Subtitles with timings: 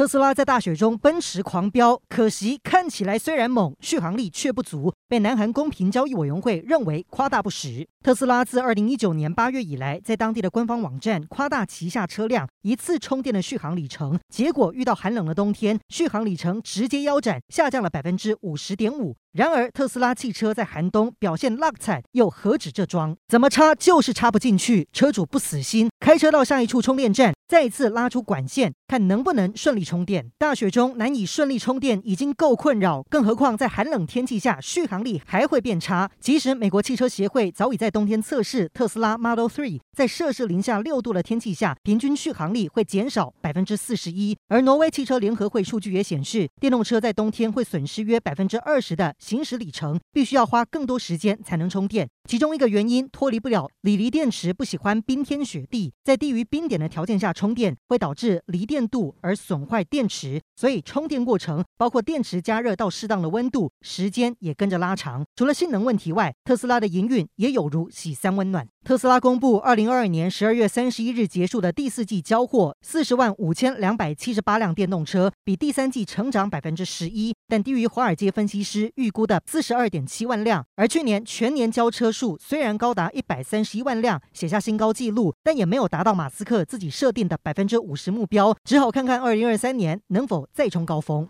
[0.00, 7.86] 特斯拉在大雪中奔驰狂飙，可惜看起来虽然猛，续航力却不足，被南韩公平交易委员会认为夸大不实。
[8.02, 19.14] 特斯拉自二零一九年八月以来，在当地的官方网站夸大旗下车辆一次充电的续航里程，结果遇到寒冷的冬天，续航里程直接腰斩，下降了百分之五十点五。
[19.32, 23.14] 然而，特斯拉汽车在寒冬表现落惨，又何止这桩？
[23.28, 24.88] 怎么插就是插不进去。
[24.94, 30.30] 车主不死心，开车到下一处充电站，再次拉出管线，看能不能顺利充电。
[30.38, 36.08] 大雪中难以顺利充电已经够困扰，更何况在寒冷天气下，续航力还会变差。
[36.20, 44.36] 即使美国汽车协会早已在冬天测试特斯拉 Model 3，在摄氏零下六度的天气下，平均续航力会减少百分之四十一。
[44.46, 49.12] 而挪威汽车联合会数据也显示，电动车在冬天会损失约百分之二十的。
[49.18, 65.24] 行驶里程必须要花更多时间才能充电，其中一个原因脱离不了锂离电池不喜欢冰天雪地，在低于冰点的条件下充电会导致离电度而损坏电池，所以充电过程包括电池加热到适当的温度，时间也跟着拉长。
[65.34, 68.66] 除了性能问题外，特斯拉的营运也有如喜三温暖。
[68.84, 80.64] 特斯拉公布，二零二二年十二月三十一日结束的第四季交货四十万五千两百七十八辆电动车，比第三季成长百分之十一，但低于华尔街分析师预估的四十二点七万辆。
[80.76, 91.28] 而去年全年交车数虽然高达一百三十一万辆，写下新高纪录，但也没有达到马斯克自己设定的百分之五十目标，只好看看二零二三年能否再冲高峰。